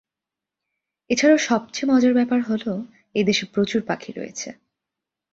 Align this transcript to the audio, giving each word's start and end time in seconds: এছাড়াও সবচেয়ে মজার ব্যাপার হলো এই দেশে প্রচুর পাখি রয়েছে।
এছাড়াও 1.09 1.39
সবচেয়ে 1.47 1.89
মজার 1.91 2.13
ব্যাপার 2.13 2.39
হলো 2.41 2.71
এই 3.15 3.23
দেশে 3.23 3.45
প্রচুর 3.53 3.81
পাখি 3.87 4.11
রয়েছে। 4.11 4.49